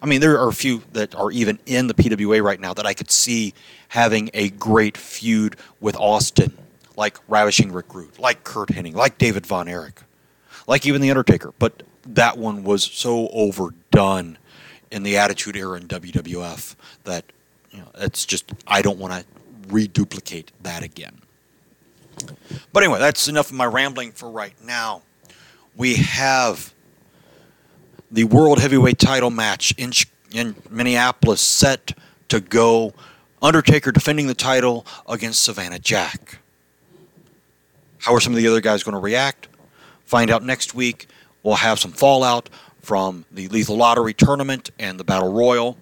I 0.00 0.06
mean, 0.06 0.20
there 0.20 0.38
are 0.38 0.48
a 0.48 0.52
few 0.52 0.84
that 0.92 1.16
are 1.16 1.32
even 1.32 1.58
in 1.66 1.88
the 1.88 1.94
PWA 1.94 2.40
right 2.40 2.60
now 2.60 2.72
that 2.72 2.86
I 2.86 2.94
could 2.94 3.10
see 3.10 3.54
having 3.88 4.30
a 4.32 4.50
great 4.50 4.96
feud 4.96 5.56
with 5.80 5.96
Austin, 5.96 6.56
like 6.96 7.18
Ravishing 7.26 7.72
Rick 7.72 7.92
Rude, 7.96 8.16
like 8.20 8.44
Curt 8.44 8.68
Hennig, 8.68 8.94
like 8.94 9.18
David 9.18 9.44
Von 9.44 9.66
Erich, 9.66 10.02
like 10.68 10.86
even 10.86 11.00
The 11.02 11.10
Undertaker. 11.10 11.52
But 11.58 11.82
that 12.06 12.38
one 12.38 12.62
was 12.62 12.84
so 12.84 13.26
overdone 13.30 14.38
in 14.92 15.02
the 15.02 15.16
Attitude 15.16 15.56
Era 15.56 15.80
in 15.80 15.88
WWF 15.88 16.76
that 17.02 17.24
you 17.72 17.80
know 17.80 17.90
it's 17.96 18.24
just 18.24 18.52
I 18.68 18.82
don't 18.82 19.00
want 19.00 19.14
to 19.14 19.26
reduplicate 19.66 20.52
that 20.62 20.84
again. 20.84 21.22
But 22.72 22.82
anyway, 22.82 22.98
that's 22.98 23.28
enough 23.28 23.50
of 23.50 23.56
my 23.56 23.66
rambling 23.66 24.12
for 24.12 24.30
right 24.30 24.54
now. 24.64 25.02
We 25.76 25.96
have 25.96 26.72
the 28.10 28.24
World 28.24 28.60
Heavyweight 28.60 28.98
Title 28.98 29.30
match 29.30 29.74
in 29.76 29.92
in 30.32 30.56
Minneapolis 30.70 31.40
set 31.40 31.96
to 32.28 32.40
go. 32.40 32.92
Undertaker 33.40 33.92
defending 33.92 34.26
the 34.26 34.34
title 34.34 34.84
against 35.08 35.42
Savannah 35.42 35.78
Jack. 35.78 36.38
How 37.98 38.14
are 38.14 38.20
some 38.20 38.32
of 38.32 38.36
the 38.36 38.48
other 38.48 38.60
guys 38.60 38.82
going 38.82 38.94
to 38.94 39.00
react? 39.00 39.48
Find 40.04 40.30
out 40.30 40.42
next 40.42 40.74
week. 40.74 41.06
We'll 41.42 41.56
have 41.56 41.78
some 41.78 41.92
fallout 41.92 42.48
from 42.80 43.26
the 43.30 43.48
Lethal 43.48 43.76
Lottery 43.76 44.14
tournament 44.14 44.70
and 44.78 44.98
the 44.98 45.04
Battle 45.04 45.32
Royal. 45.32 45.76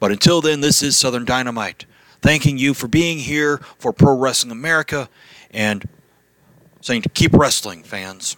But 0.00 0.10
until 0.10 0.40
then, 0.40 0.62
this 0.62 0.82
is 0.82 0.96
Southern 0.96 1.24
Dynamite. 1.24 1.84
Thanking 2.22 2.58
you 2.58 2.74
for 2.74 2.88
being 2.88 3.18
here 3.18 3.58
for 3.78 3.92
Pro 3.92 4.16
Wrestling 4.16 4.50
America 4.50 5.08
and 5.50 5.88
saying 6.80 7.02
to 7.02 7.08
keep 7.08 7.32
wrestling, 7.32 7.82
fans. 7.82 8.36